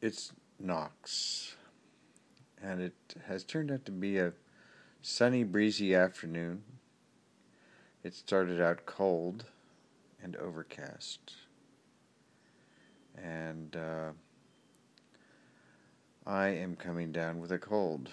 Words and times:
it's 0.00 0.32
Knox, 0.58 1.56
and 2.62 2.80
it 2.80 2.94
has 3.26 3.44
turned 3.44 3.70
out 3.70 3.84
to 3.84 3.92
be 3.92 4.18
a 4.18 4.32
sunny, 5.02 5.44
breezy 5.44 5.94
afternoon. 5.94 6.62
It 8.02 8.14
started 8.14 8.60
out 8.60 8.86
cold 8.86 9.44
and 10.22 10.36
overcast, 10.36 11.34
and 13.16 13.76
uh, 13.76 14.10
I 16.26 16.48
am 16.48 16.76
coming 16.76 17.12
down 17.12 17.38
with 17.38 17.52
a 17.52 17.58
cold, 17.58 18.10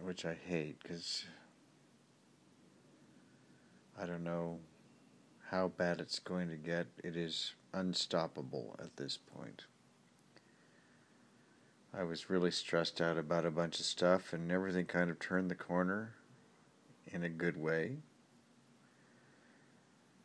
which 0.00 0.24
I 0.24 0.36
hate 0.48 0.82
because 0.82 1.26
I 4.00 4.06
don't 4.06 4.24
know 4.24 4.58
how 5.52 5.68
bad 5.68 6.00
it's 6.00 6.18
going 6.18 6.48
to 6.48 6.56
get. 6.56 6.86
It 7.04 7.14
is 7.14 7.52
unstoppable 7.74 8.74
at 8.82 8.96
this 8.96 9.18
point. 9.18 9.66
I 11.94 12.04
was 12.04 12.30
really 12.30 12.50
stressed 12.50 13.02
out 13.02 13.18
about 13.18 13.44
a 13.44 13.50
bunch 13.50 13.78
of 13.78 13.84
stuff, 13.84 14.32
and 14.32 14.50
everything 14.50 14.86
kind 14.86 15.10
of 15.10 15.18
turned 15.18 15.50
the 15.50 15.54
corner 15.54 16.14
in 17.06 17.22
a 17.22 17.28
good 17.28 17.58
way. 17.58 17.98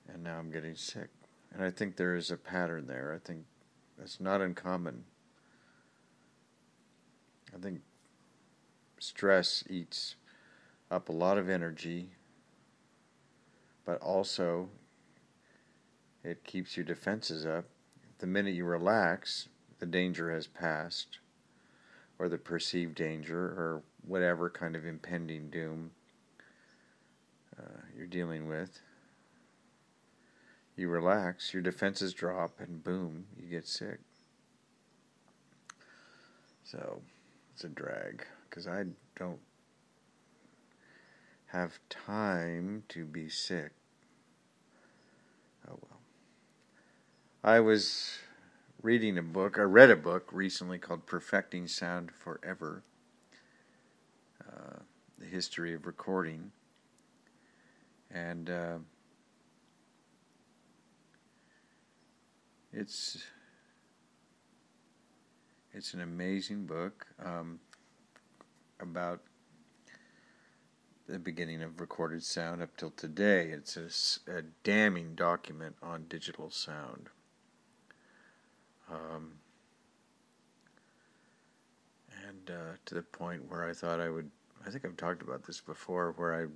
And 0.07 0.23
now 0.23 0.39
I'm 0.39 0.49
getting 0.49 0.75
sick. 0.75 1.09
And 1.53 1.61
I 1.61 1.71
think 1.71 1.97
there 1.97 2.15
is 2.15 2.31
a 2.31 2.37
pattern 2.37 2.87
there. 2.87 3.13
I 3.13 3.19
think 3.19 3.43
that's 3.97 4.21
not 4.21 4.39
uncommon. 4.39 5.03
I 7.53 7.59
think 7.59 7.81
stress 8.97 9.65
eats 9.69 10.15
up 10.89 11.09
a 11.09 11.13
lot 11.13 11.37
of 11.37 11.49
energy, 11.49 12.11
but 13.83 13.99
also 14.01 14.69
it 16.27 16.43
keeps 16.43 16.75
your 16.75 16.85
defenses 16.85 17.45
up. 17.45 17.65
The 18.19 18.27
minute 18.27 18.53
you 18.53 18.65
relax, 18.65 19.47
the 19.79 19.85
danger 19.85 20.29
has 20.33 20.45
passed, 20.45 21.19
or 22.19 22.27
the 22.27 22.37
perceived 22.37 22.95
danger, 22.95 23.39
or 23.39 23.81
whatever 24.05 24.49
kind 24.49 24.75
of 24.75 24.85
impending 24.85 25.49
doom 25.49 25.91
uh, 27.57 27.79
you're 27.95 28.07
dealing 28.07 28.49
with. 28.49 28.81
You 30.75 30.89
relax, 30.89 31.53
your 31.53 31.63
defenses 31.63 32.13
drop, 32.13 32.59
and 32.59 32.83
boom, 32.83 33.27
you 33.39 33.47
get 33.47 33.65
sick. 33.65 33.99
So 36.65 37.01
it's 37.53 37.63
a 37.63 37.69
drag 37.69 38.25
because 38.49 38.67
I 38.67 38.83
don't 39.17 39.39
have 41.47 41.79
time 41.89 42.83
to 42.89 43.05
be 43.05 43.29
sick. 43.29 43.71
I 47.47 47.61
was 47.61 48.19
reading 48.81 49.17
a 49.17 49.21
book, 49.21 49.57
I 49.57 49.61
read 49.61 49.89
a 49.89 49.95
book 49.95 50.27
recently 50.33 50.79
called 50.79 51.05
Perfecting 51.05 51.69
Sound 51.69 52.11
Forever 52.11 52.83
uh, 54.45 54.79
The 55.17 55.27
History 55.27 55.73
of 55.73 55.85
Recording. 55.85 56.51
And 58.11 58.49
uh, 58.49 58.77
it's 62.73 63.23
it's 65.73 65.93
an 65.93 66.01
amazing 66.01 66.65
book 66.65 67.07
um, 67.23 67.61
about 68.81 69.21
the 71.07 71.17
beginning 71.17 71.63
of 71.63 71.79
recorded 71.79 72.25
sound 72.25 72.61
up 72.61 72.75
till 72.75 72.91
today. 72.91 73.51
It's 73.51 73.77
a, 73.77 74.39
a 74.39 74.41
damning 74.65 75.15
document 75.15 75.77
on 75.81 76.07
digital 76.09 76.51
sound. 76.51 77.07
Um, 78.89 79.33
and 82.27 82.49
uh, 82.49 82.75
to 82.85 82.95
the 82.95 83.01
point 83.01 83.49
where 83.49 83.67
I 83.67 83.73
thought 83.73 83.99
I 83.99 84.09
would, 84.09 84.29
I 84.65 84.69
think 84.69 84.85
I've 84.85 84.97
talked 84.97 85.21
about 85.21 85.45
this 85.45 85.61
before, 85.61 86.13
where 86.17 86.33
I 86.33 86.47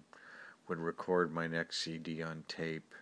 would 0.67 0.77
record 0.77 1.33
my 1.33 1.47
next 1.47 1.83
CD 1.83 2.21
on 2.21 2.43
tape 2.47 2.93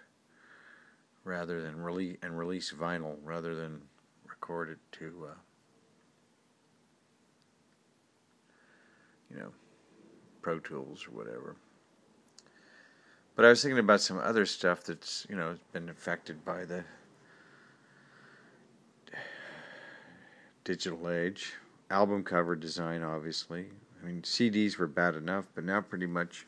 rather 1.23 1.61
than 1.61 1.81
release 1.81 2.17
and 2.23 2.37
release 2.37 2.73
vinyl 2.73 3.17
rather 3.23 3.55
than 3.55 3.81
record 4.27 4.69
it 4.69 4.79
to, 4.93 5.27
uh, 5.29 5.33
you 9.29 9.37
know, 9.37 9.51
Pro 10.41 10.59
Tools 10.59 11.05
or 11.07 11.11
whatever. 11.11 11.55
But 13.35 13.45
I 13.45 13.49
was 13.49 13.61
thinking 13.61 13.79
about 13.79 14.01
some 14.01 14.17
other 14.17 14.45
stuff 14.45 14.83
that's, 14.83 15.25
you 15.29 15.35
know, 15.35 15.55
been 15.71 15.89
affected 15.89 16.43
by 16.43 16.65
the 16.65 16.83
digital 20.69 21.09
age. 21.09 21.53
Album 21.89 22.23
cover 22.23 22.55
design, 22.55 23.01
obviously. 23.01 23.65
I 23.99 24.05
mean, 24.05 24.21
CDs 24.21 24.77
were 24.77 24.85
bad 24.85 25.15
enough, 25.15 25.45
but 25.55 25.63
now 25.63 25.81
pretty 25.81 26.05
much 26.05 26.45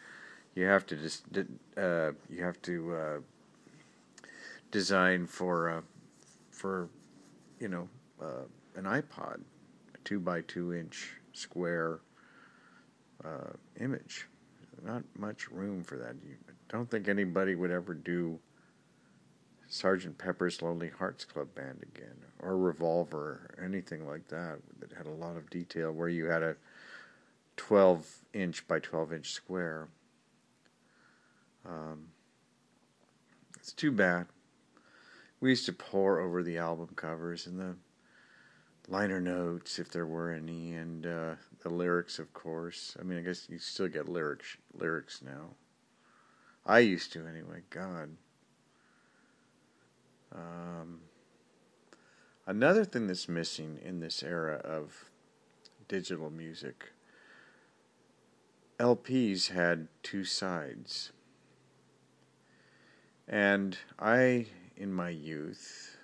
you 0.54 0.66
have 0.66 0.86
to 0.88 0.96
just 0.96 1.24
uh, 1.76 2.12
you 2.30 2.44
have 2.44 2.62
to 2.62 2.96
uh, 2.96 3.20
design 4.70 5.26
for 5.26 5.72
uh, 5.72 5.82
for 6.52 6.88
you 7.60 7.68
know 7.68 7.90
uh, 8.22 8.46
an 8.76 8.84
iPod, 8.84 9.42
a 9.96 9.98
two 10.04 10.20
by 10.20 10.42
two 10.42 10.72
inch 10.72 11.14
square 11.34 12.02
uh, 13.26 13.54
image. 13.80 14.28
Not 14.86 15.02
much 15.18 15.50
room 15.50 15.84
for 15.84 15.98
that. 15.98 16.16
Don't 16.70 16.90
think 16.92 17.08
anybody 17.08 17.56
would 17.56 17.72
ever 17.72 17.96
do 17.96 18.38
Sergeant 19.72 20.18
Pepper's 20.18 20.62
Lonely 20.62 20.90
Hearts 20.90 21.24
Club 21.24 21.56
Band 21.56 21.82
again, 21.82 22.18
or 22.40 22.58
Revolver, 22.58 23.54
or 23.58 23.64
anything 23.64 24.06
like 24.06 24.28
that 24.28 24.58
that 24.80 24.92
had 24.92 25.06
a 25.06 25.12
lot 25.12 25.38
of 25.38 25.50
detail 25.50 25.94
where 25.94 26.10
you 26.10 26.26
had 26.26 26.44
a 26.44 26.58
12 27.56 28.06
inch 28.34 28.68
by 28.68 28.80
12 28.80 29.14
inch 29.14 29.32
square. 29.32 29.88
Um, 31.66 32.10
it's 33.56 33.72
too 33.72 33.94
bad. 33.94 34.28
We 35.40 35.52
used 35.52 35.66
to 35.68 35.74
pore 35.74 36.20
over 36.20 36.44
the 36.44 36.58
album 36.58 36.90
covers 36.98 37.48
and 37.48 37.58
the 37.58 37.78
liner 38.90 39.22
notes, 39.22 39.80
if 39.80 39.90
there 39.90 40.06
were 40.06 40.32
any, 40.32 40.74
and 40.74 41.06
uh, 41.06 41.36
the 41.62 41.70
lyrics, 41.70 42.20
of 42.20 42.34
course. 42.34 42.98
I 43.00 43.04
mean, 43.04 43.18
I 43.18 43.22
guess 43.22 43.48
you 43.50 43.58
still 43.58 43.88
get 43.88 44.10
lyrics 44.10 44.58
lyrics 44.78 45.22
now. 45.26 45.52
I 46.66 46.80
used 46.80 47.14
to 47.14 47.26
anyway. 47.26 47.62
God. 47.70 48.18
Um, 50.34 51.00
another 52.46 52.86
thing 52.86 53.08
that's 53.08 53.28
missing 53.28 53.80
in 53.84 54.00
this 54.00 54.24
era 54.24 54.56
of 54.64 55.06
digital 55.88 56.30
music, 56.30 56.92
LPs 58.80 59.52
had 59.52 59.88
two 60.04 60.24
sides. 60.24 61.12
And 63.28 63.78
I, 64.00 64.48
in 64.76 64.94
my 64.94 65.10
youth, 65.10 65.98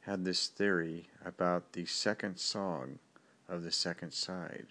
had 0.00 0.24
this 0.24 0.48
theory 0.48 1.06
about 1.24 1.72
the 1.72 1.84
second 1.84 2.38
song 2.38 2.98
of 3.48 3.62
the 3.62 3.70
second 3.70 4.12
side. 4.12 4.66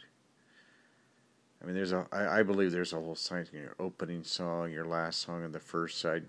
I 1.61 1.65
mean, 1.65 1.75
there's 1.75 1.91
a. 1.91 2.07
I, 2.11 2.39
I 2.39 2.43
believe 2.43 2.71
there's 2.71 2.93
a 2.93 2.99
whole 2.99 3.15
science. 3.15 3.49
Your 3.51 3.75
opening 3.79 4.23
song, 4.23 4.71
your 4.71 4.85
last 4.85 5.21
song 5.21 5.43
on 5.43 5.51
the 5.51 5.59
first 5.59 5.99
side, 5.99 6.25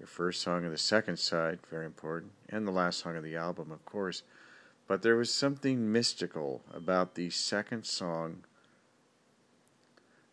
your 0.00 0.06
first 0.06 0.40
song 0.40 0.64
of 0.64 0.72
the 0.72 0.78
second 0.78 1.18
side, 1.18 1.58
very 1.68 1.84
important, 1.84 2.32
and 2.48 2.66
the 2.66 2.72
last 2.72 3.00
song 3.00 3.16
of 3.16 3.22
the 3.22 3.36
album, 3.36 3.70
of 3.70 3.84
course. 3.84 4.22
But 4.88 5.02
there 5.02 5.14
was 5.14 5.32
something 5.32 5.92
mystical 5.92 6.62
about 6.72 7.14
the 7.14 7.28
second 7.28 7.84
song 7.84 8.44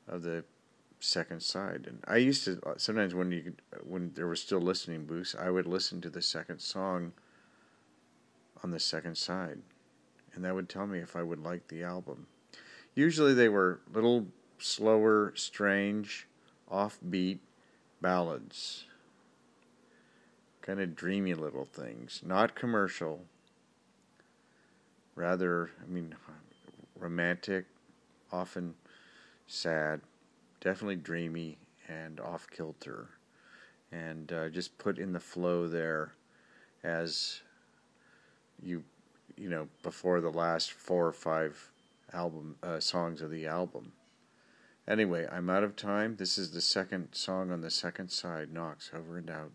of 0.07 0.23
the 0.23 0.45
second 1.01 1.43
side. 1.43 1.85
And 1.85 1.99
I 2.07 2.15
used 2.15 2.45
to 2.45 2.61
sometimes 2.77 3.13
when 3.13 3.31
you 3.31 3.53
when 3.83 4.13
there 4.15 4.25
were 4.25 4.37
still 4.37 4.61
listening 4.61 5.05
booths, 5.05 5.35
I 5.37 5.49
would 5.49 5.67
listen 5.67 5.99
to 6.01 6.09
the 6.09 6.21
second 6.21 6.59
song 6.59 7.11
on 8.63 8.71
the 8.71 8.79
second 8.79 9.17
side, 9.17 9.59
and 10.33 10.45
that 10.45 10.55
would 10.55 10.69
tell 10.69 10.87
me 10.87 10.99
if 10.99 11.15
I 11.15 11.23
would 11.23 11.43
like 11.43 11.67
the 11.67 11.83
album. 11.83 12.27
Usually 12.95 13.33
they 13.33 13.49
were 13.49 13.81
little 13.93 14.27
slower, 14.57 15.33
strange, 15.35 16.25
offbeat 16.71 17.39
ballads 18.01 18.86
kind 20.67 20.81
of 20.81 20.97
dreamy 20.97 21.33
little 21.33 21.63
things, 21.63 22.21
not 22.25 22.53
commercial. 22.53 23.21
Rather, 25.15 25.71
I 25.81 25.89
mean, 25.89 26.13
romantic, 26.99 27.65
often 28.33 28.75
sad, 29.47 30.01
definitely 30.59 30.97
dreamy 30.97 31.57
and 31.87 32.19
off 32.19 32.47
kilter, 32.49 33.07
and 33.93 34.33
uh, 34.33 34.49
just 34.49 34.77
put 34.77 34.99
in 34.99 35.13
the 35.13 35.21
flow 35.21 35.69
there 35.69 36.11
as 36.83 37.39
you, 38.61 38.83
you 39.37 39.49
know, 39.49 39.69
before 39.83 40.19
the 40.19 40.29
last 40.29 40.73
four 40.73 41.07
or 41.07 41.13
five 41.13 41.71
album 42.11 42.57
uh, 42.61 42.81
songs 42.81 43.21
of 43.21 43.31
the 43.31 43.47
album. 43.47 43.93
Anyway, 44.85 45.25
I'm 45.31 45.49
out 45.49 45.63
of 45.63 45.77
time. 45.77 46.17
This 46.17 46.37
is 46.37 46.51
the 46.51 46.61
second 46.61 47.13
song 47.13 47.51
on 47.51 47.61
the 47.61 47.71
second 47.71 48.09
side. 48.09 48.51
Knox, 48.51 48.91
over 48.93 49.17
and 49.17 49.29
out. 49.29 49.51